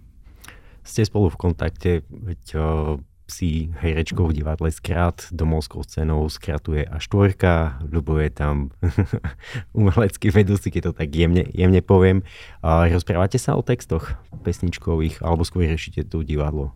[0.82, 2.98] Ste spolu v kontakte, veď uh,
[3.30, 8.74] si herečkou v divadle skrát domovskou scénou skratuje až štvorka, ľubuje tam
[9.78, 12.26] umelecký vedúci, keď to tak jemne, jemne poviem.
[12.60, 16.74] A rozprávate sa o textoch pesničkových, alebo skôr riešite tu divadlo?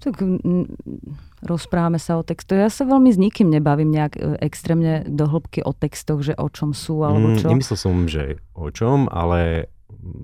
[0.00, 0.16] Tak
[1.44, 2.56] rozprávame sa o textoch.
[2.56, 6.48] Ja sa veľmi s nikým nebavím nejak e, extrémne do hĺbky o textoch, že o
[6.48, 7.46] čom sú, alebo mm, čo.
[7.48, 9.68] Mm, nemyslel som, že o čom, ale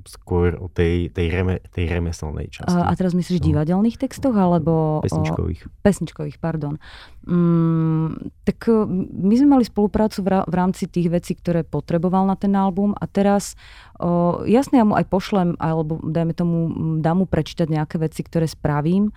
[0.06, 2.72] skôr o tej, tej, reme, tej remeselnej časti.
[2.72, 3.46] A, teraz myslíš no.
[3.52, 5.02] divadelných textoch, alebo...
[5.04, 5.60] Pesničkových.
[5.66, 6.78] O, pesničkových, pardon.
[7.26, 12.38] Mm, tak e, my sme mali spoluprácu v, v rámci tých vecí, ktoré potreboval na
[12.38, 13.58] ten album a teraz
[13.98, 16.56] o, jasne ja mu aj pošlem, alebo dajme tomu,
[17.02, 19.10] dám mu prečítať nejaké veci, ktoré spravím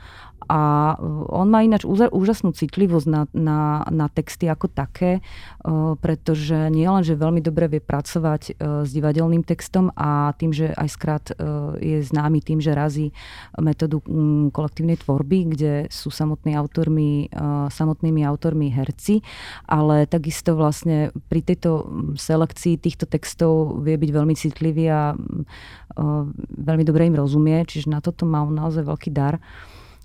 [0.50, 0.96] a
[1.30, 3.60] on má ináč úžasnú citlivosť na, na,
[3.94, 5.22] na texty ako také,
[5.62, 10.56] o, pretože nie len, že veľmi dobre vie pracovať o, s divadelným textom a tým,
[10.56, 13.12] že aj skrát o, je známy tým, že razí
[13.60, 19.20] metódu m, kolektívnej tvorby, kde sú samotní autormi, o, samotnými autormi herci,
[19.68, 26.88] ale takisto vlastne pri tejto selekcii týchto textov vie byť veľmi citlivý a o, veľmi
[26.88, 29.44] dobre im rozumie, čiže na toto má naozaj veľký dar.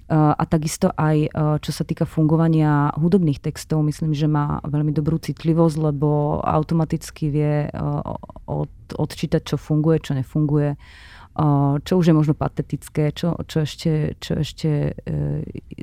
[0.05, 1.33] A takisto aj
[1.65, 7.73] čo sa týka fungovania hudobných textov, myslím, že má veľmi dobrú citlivosť, lebo automaticky vie
[8.45, 10.77] od, odčítať, čo funguje, čo nefunguje,
[11.81, 14.93] čo už je možno patetické, čo, čo ešte, čo ešte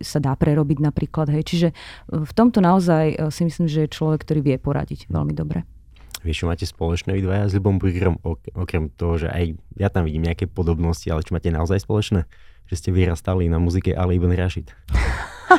[0.05, 1.33] sa dá prerobiť napríklad.
[1.33, 1.43] Hej.
[1.49, 1.67] Čiže
[2.13, 5.65] v tomto naozaj si myslím, že je človek, ktorý vie poradiť veľmi dobre.
[6.21, 8.21] Vieš, čo máte spoločné vy dvaja s Ľubom Burgerom,
[8.53, 12.29] okrem toho, že aj ja tam vidím nejaké podobnosti, ale čo máte naozaj spoločné?
[12.71, 14.71] Že ste vyrastali na muzike Ali Ibn Rashid.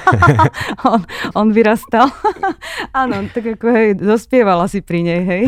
[0.89, 1.05] on,
[1.37, 2.09] on vyrastal.
[3.01, 5.43] áno, tak ako hej, dospievala si pri nej, hej.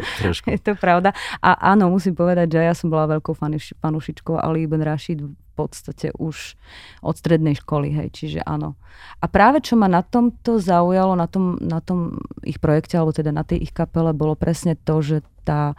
[0.58, 1.14] Je to pravda.
[1.38, 5.34] A áno, musím povedať, že ja som bola veľkou fanuš, fanušičkou Ali Ibn Rashid v
[5.54, 6.58] podstate už
[6.98, 8.74] od strednej školy, hej, čiže áno.
[9.22, 13.30] A práve čo ma na tomto zaujalo, na tom, na tom ich projekte, alebo teda
[13.30, 15.78] na tej ich kapele, bolo presne to, že tá,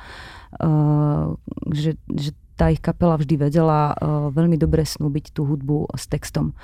[0.63, 1.35] uh,
[1.75, 6.55] že, že tá ich kapela vždy vedela uh, veľmi dobre snúbiť tú hudbu s textom.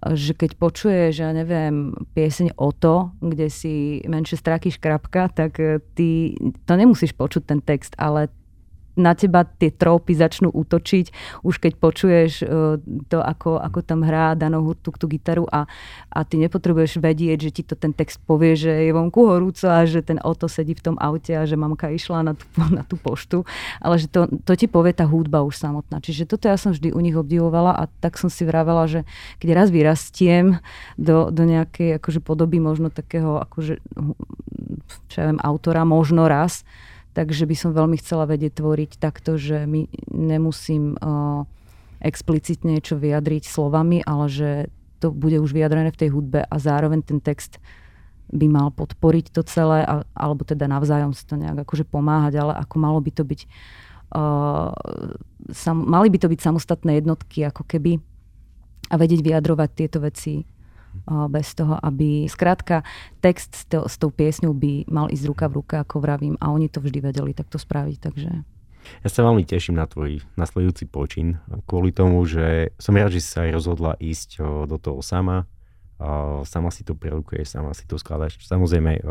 [0.00, 5.28] Uh, že keď počuje, že ja neviem, pieseň o to, kde si menšie straky škrapka,
[5.34, 8.30] tak uh, ty to nemusíš počuť ten text, ale
[9.00, 11.06] na teba tie trópy začnú útočiť,
[11.40, 12.44] už keď počuješ e,
[13.08, 15.64] to, ako, ako tam hrá Dano Hurtuk tú gitaru a,
[16.12, 19.88] a ty nepotrebuješ vedieť, že ti to ten text povie, že je vonku horúco a
[19.88, 22.44] že ten auto sedí v tom aute a že mamka išla na tú,
[22.78, 23.48] na tú poštu,
[23.80, 26.04] ale že to, to ti povie tá hudba už samotná.
[26.04, 29.08] Čiže toto ja som vždy u nich obdivovala a tak som si vravela, že
[29.40, 30.60] keď raz vyrastiem
[31.00, 33.80] do, do nejakej akože podoby možno takého akože
[35.10, 36.62] čo ja viem, autora možno raz,
[37.12, 41.46] takže by som veľmi chcela vedieť tvoriť takto, že my nemusím uh,
[42.00, 44.50] explicitne niečo vyjadriť slovami, ale že
[45.00, 47.60] to bude už vyjadrené v tej hudbe a zároveň ten text
[48.30, 52.52] by mal podporiť to celé, a, alebo teda navzájom si to nejak akože pomáhať, ale
[52.62, 53.40] ako malo by to byť
[54.14, 54.70] uh,
[55.50, 57.98] sam, mali by to byť samostatné jednotky ako keby
[58.90, 60.46] a vedieť vyjadrovať tieto veci
[61.28, 62.86] bez toho, aby skrátka
[63.18, 66.52] text s, to, s tou piesňou by mal ísť ruka v ruke, ako vravím, a
[66.54, 68.30] oni to vždy vedeli takto spraviť, takže...
[69.04, 71.36] Ja sa veľmi teším na tvoj nasledujúci počin,
[71.68, 75.44] kvôli tomu, že som rád, že si sa aj rozhodla ísť do toho sama,
[76.48, 78.40] sama si to produkuješ, sama si to skladaš.
[78.40, 79.04] Samozrejme,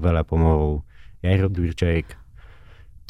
[0.00, 0.80] veľa pomohol
[1.20, 2.16] Jaro Durček,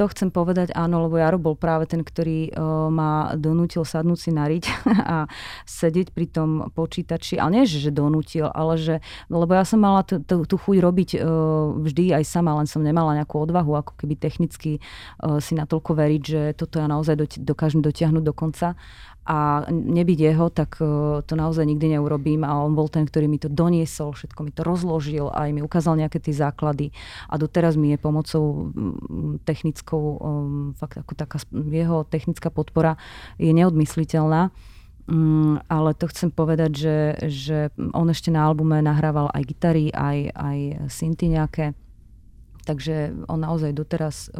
[0.00, 4.30] to chcem povedať áno, lebo Jaro bol práve ten, ktorý uh, ma donútil sadnúť si
[4.32, 4.64] na riť
[5.12, 5.28] a
[5.68, 7.36] sedieť pri tom počítači.
[7.36, 12.16] Ale nie, že donútil, ale že, lebo ja som mala tú, chuť robiť uh, vždy
[12.16, 14.80] aj sama, len som nemala nejakú odvahu, ako keby technicky
[15.20, 18.80] uh, si natoľko veriť, že toto ja naozaj dokážem dotiahnuť do konca
[19.26, 23.36] a nebyť jeho, tak e, to naozaj nikdy neurobím a on bol ten, ktorý mi
[23.36, 26.90] to doniesol, všetko mi to rozložil a aj mi ukázal nejaké tie základy
[27.28, 28.72] a doteraz mi je pomocou
[29.44, 30.02] technickou,
[30.80, 32.96] fakt ako taká jeho technická podpora
[33.36, 34.50] je neodmysliteľná.
[35.10, 37.58] Mm, ale to chcem povedať, že, že
[37.90, 41.74] on ešte na albume nahrával aj gitary, aj, aj synty nejaké.
[42.62, 44.30] Takže on naozaj doteraz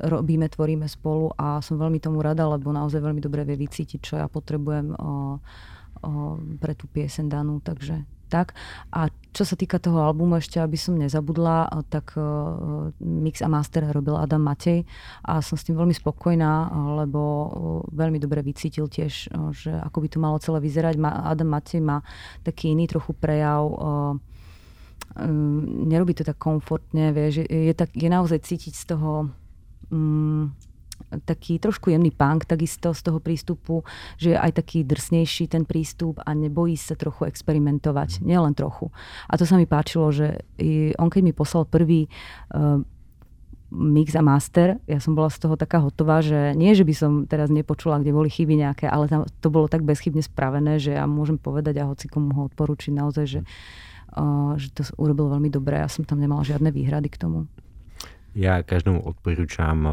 [0.00, 4.14] robíme, tvoríme spolu a som veľmi tomu rada, lebo naozaj veľmi dobre vie vycítiť, čo
[4.20, 5.12] ja potrebujem o, o,
[6.60, 8.58] pre tú piesen danú, takže tak.
[8.90, 12.18] A čo sa týka toho albumu, ešte aby som nezabudla, tak
[12.98, 14.82] mix a master robil Adam Matej
[15.22, 16.74] a som s tým veľmi spokojná,
[17.06, 17.22] lebo
[17.94, 20.98] veľmi dobre vycítil tiež, že ako by to malo celé vyzerať.
[20.98, 22.02] Adam Matej má
[22.42, 24.18] taký iný trochu prejav um,
[25.86, 29.30] nerobí to tak komfortne, vie, že je, tak, je naozaj cítiť z toho
[29.90, 30.66] mm,
[31.24, 33.86] taký trošku jemný punk takisto z toho prístupu,
[34.18, 38.90] že je aj taký drsnejší ten prístup a nebojí sa trochu experimentovať, nielen trochu.
[39.30, 40.42] A to sa mi páčilo, že
[40.98, 42.10] on keď mi poslal prvý
[42.52, 42.82] uh,
[43.70, 47.12] mix a master, ja som bola z toho taká hotová, že nie, že by som
[47.26, 51.04] teraz nepočula, kde boli chyby nejaké, ale tam to bolo tak bezchybne spravené, že ja
[51.06, 53.40] môžem povedať a hoci komu ho odporučiť naozaj, že,
[54.16, 55.78] uh, že to urobil veľmi dobre.
[55.78, 57.50] Ja som tam nemala žiadne výhrady k tomu.
[58.36, 59.88] Ja každému odporúčam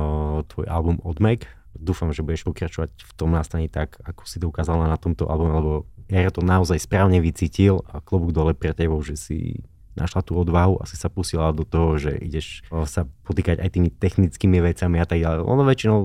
[0.51, 1.47] tvoj album od Meg.
[1.71, 5.56] Dúfam, že budeš pokračovať v tom nastaní tak, ako si to ukázala na tomto albume,
[5.56, 5.73] lebo
[6.12, 9.63] ja to naozaj správne vycítil a klobúk dole pre tebou, že si
[9.95, 13.89] našla tú odvahu a si sa pustila do toho, že ideš sa potýkať aj tými
[13.95, 15.39] technickými vecami a tak ďalej.
[15.47, 15.97] Ono väčšinou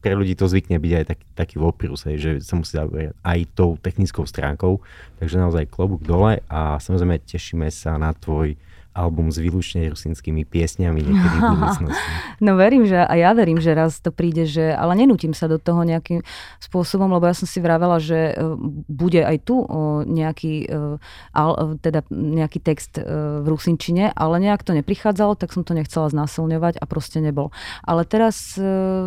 [0.00, 3.76] pre ľudí to zvykne byť aj taký, taký voprus, že sa musí zaoberať aj tou
[3.76, 4.80] technickou stránkou.
[5.20, 8.56] Takže naozaj klobúk dole a samozrejme tešíme sa na tvoj
[8.98, 12.10] album s výlučne rusinskými piesňami niekedy v budúcnosti.
[12.42, 15.62] No verím, že a ja verím, že raz to príde, že, ale nenútim sa do
[15.62, 16.26] toho nejakým
[16.58, 18.56] spôsobom, lebo ja som si vravela, že e,
[18.90, 19.62] bude aj tu
[20.08, 23.06] nejaký, e, teda nejaký text e,
[23.38, 27.54] v rusinčine, ale nejak to neprichádzalo, tak som to nechcela znásilňovať a proste nebol.
[27.86, 28.58] Ale teraz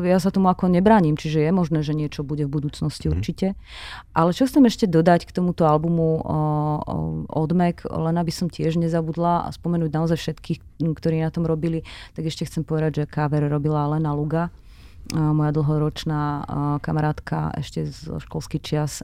[0.01, 3.11] ja sa tomu ako nebránim, čiže je možné, že niečo bude v budúcnosti mm.
[3.11, 3.47] určite.
[4.15, 6.23] Ale čo chcem ešte dodať k tomuto albumu
[7.27, 11.47] od Mac, len aby som tiež nezabudla a spomenula spomenúť naozaj všetkých, ktorí na tom
[11.47, 14.51] robili, tak ešte chcem povedať, že káver robila Lena Luga,
[15.15, 16.43] moja dlhoročná
[16.83, 18.99] kamarátka ešte zo školský čias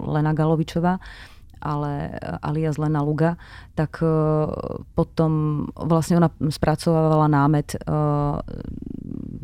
[0.00, 0.96] Lena Galovičová
[1.64, 2.12] ale
[2.44, 3.40] alias Lena Luga,
[3.72, 4.00] tak
[4.96, 7.76] potom vlastne ona spracovávala námet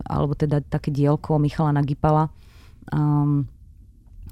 [0.04, 2.28] alebo teda také dielko Michala Nagipala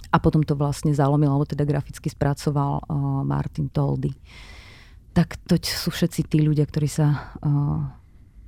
[0.08, 2.84] a potom to vlastne zalomil, alebo teda graficky spracoval
[3.24, 4.12] Martin Toldy
[5.12, 7.80] tak to sú všetci tí ľudia, ktorí sa uh,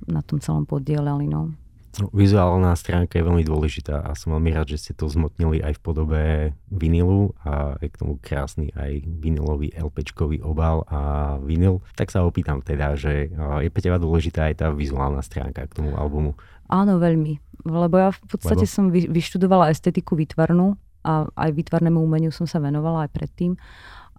[0.07, 1.27] na tom celom podielali.
[1.27, 1.51] No.
[1.99, 5.75] No, vizuálna stránka je veľmi dôležitá a som veľmi rád, že ste to zmotnili aj
[5.75, 6.23] v podobe
[6.71, 11.83] vinilu a je k tomu krásny aj vinilový LPčkový obal a vinil.
[11.99, 15.99] Tak sa opýtam teda, že je pre teba dôležitá aj tá vizuálna stránka k tomu
[15.99, 16.39] albumu.
[16.71, 17.43] Áno, veľmi.
[17.67, 18.71] Lebo ja v podstate Lebo?
[18.71, 23.59] som vyštudovala estetiku výtvarnú a aj výtvarnému umeniu som sa venovala aj predtým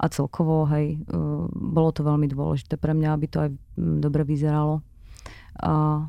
[0.03, 1.17] a celkovo, hej, e,
[1.55, 4.83] bolo to veľmi dôležité pre mňa, aby to aj mm, dobre vyzeralo.
[5.63, 6.05] A,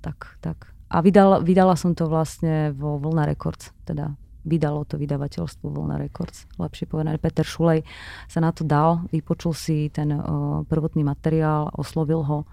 [0.00, 0.72] tak, tak.
[0.88, 4.16] A vydala, vydala som to vlastne vo Vlna Records, teda
[4.48, 7.20] vydalo to vydavateľstvo Vlna Records, lepšie povedané.
[7.20, 7.84] Peter Šulej
[8.24, 12.48] sa na to dal, vypočul si ten uh, prvotný materiál, oslovil ho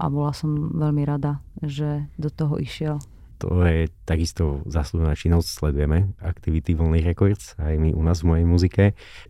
[0.00, 2.96] a bola som veľmi rada, že do toho išiel.
[3.44, 8.46] To je takisto zaslúbená činnosť, sledujeme aktivity Voľný Records aj my u nás v mojej
[8.48, 8.84] muzike.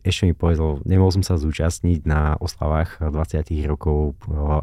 [0.06, 4.14] Ešte mi povedal, nemohol som sa zúčastniť na oslavách 20 rokov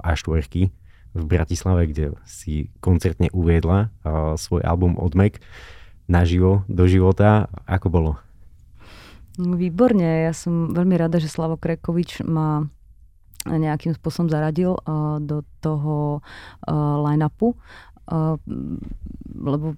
[0.08, 0.72] A4
[1.12, 3.92] v Bratislave, kde si koncertne uviedla
[4.40, 5.44] svoj album Odmek
[6.08, 7.52] naživo, do života.
[7.68, 8.12] Ako bolo?
[9.36, 12.72] Výborne, ja som veľmi rada, že Slavo Krekovič ma
[13.42, 16.22] nejakým spôsobom zaradil uh, do toho
[17.02, 17.58] line-upu.
[19.32, 19.78] Lebo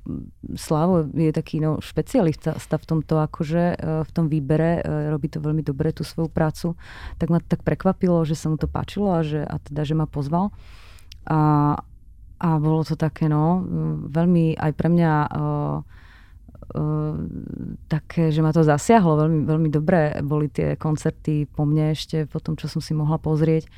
[0.57, 5.43] Slavo je taký no, špecialista v tomto akože uh, v tom výbere, uh, robí to
[5.43, 6.73] veľmi dobre tú svoju prácu,
[7.21, 10.09] tak ma tak prekvapilo, že sa mu to páčilo a, že, a teda, že ma
[10.09, 10.49] pozval.
[11.29, 11.77] A,
[12.41, 13.61] a bolo to také, no,
[14.09, 15.79] veľmi aj pre mňa uh,
[17.91, 20.17] také, že ma to zasiahlo veľmi, veľmi dobre.
[20.25, 23.69] Boli tie koncerty po mne ešte, po tom, čo som si mohla pozrieť.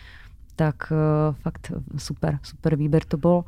[0.56, 0.88] Tak
[1.44, 3.44] fakt super, super výber to bol.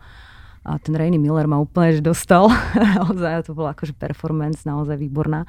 [0.67, 2.51] A ten Rainy Miller ma úplne že dostal.
[2.99, 5.47] naozaj to bola akože performance naozaj výborná.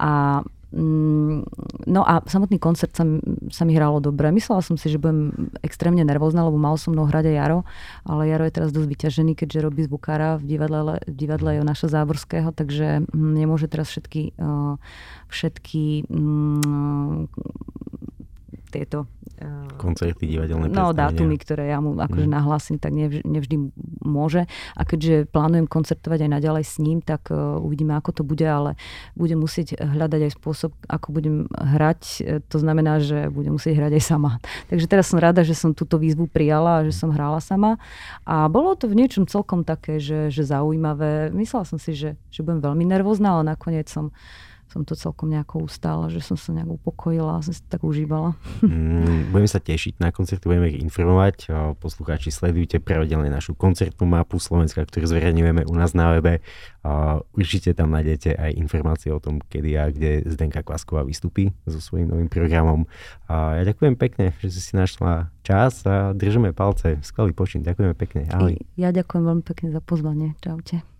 [0.00, 0.40] A
[0.74, 1.46] Mm,
[1.86, 3.06] no a samotný koncert sa,
[3.54, 4.34] sa mi hralo dobre.
[4.34, 7.60] Myslela som si, že budem extrémne nervózna, lebo mal som mnou hrať aj Jaro,
[8.02, 12.50] ale Jaro je teraz dosť vyťažený, keďže robí zvukára v divadle, v divadle Jonaša Záborského,
[12.50, 14.74] takže mm, nemôže teraz všetky, uh,
[15.30, 17.30] všetky um,
[18.76, 19.08] tieto
[19.76, 22.32] koncerty, divadelné No, dátumy, ktoré ja mu akože mm.
[22.32, 23.56] nahlásim, tak nevždy, nevždy
[24.00, 24.48] môže.
[24.72, 28.80] A keďže plánujem koncertovať aj naďalej s ním, tak uh, uvidíme, ako to bude, ale
[29.12, 32.24] budem musieť hľadať aj spôsob, ako budem hrať.
[32.48, 34.40] To znamená, že budem musieť hrať aj sama.
[34.72, 37.76] Takže teraz som rada, že som túto výzvu prijala a že som hrála sama.
[38.24, 41.28] A bolo to v niečom celkom také, že, že zaujímavé.
[41.36, 44.16] Myslela som si, že, že budem veľmi nervózna, ale nakoniec som
[44.66, 48.34] som to celkom nejako ustála, že som sa nejak upokojila a som si tak užívala.
[48.66, 51.48] Mm, budeme sa tešiť na koncerty, budeme ich informovať.
[51.78, 56.42] Poslucháči, sledujte pravidelne našu koncertnú mapu Slovenska, ktorú zverejňujeme u nás na webe.
[57.34, 62.10] Určite tam nájdete aj informácie o tom, kedy a kde Zdenka Kvasková vystupí so svojím
[62.10, 62.90] novým programom.
[63.30, 66.98] Ja ďakujem pekne, že si si našla čas a držíme palce.
[67.06, 68.26] Skvelý počin, ďakujeme pekne.
[68.34, 68.58] Ahoj.
[68.74, 70.34] Ja ďakujem veľmi pekne za pozvanie.
[70.42, 70.95] Čaute.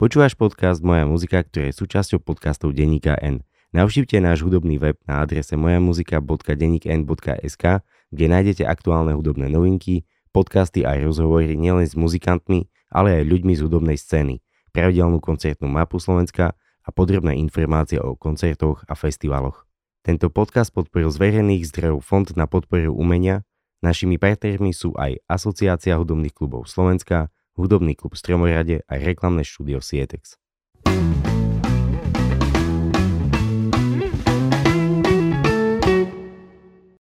[0.00, 3.44] Počúvaš podcast Moja muzika, ktorý je súčasťou podcastov Deníka N.
[3.76, 7.64] Navštívte náš hudobný web na adrese mojamuzika.denikn.sk,
[8.08, 13.60] kde nájdete aktuálne hudobné novinky, podcasty a rozhovory nielen s muzikantmi, ale aj ľuďmi z
[13.60, 14.40] hudobnej scény,
[14.72, 19.68] pravidelnú koncertnú mapu Slovenska a podrobné informácie o koncertoch a festivaloch.
[20.00, 23.44] Tento podcast podporil z verejných zdrojov Fond na podporu umenia.
[23.84, 27.28] Našimi partnermi sú aj Asociácia hudobných klubov Slovenska,
[27.58, 30.38] hudobný klub Stromorade a reklamné štúdio Sietex.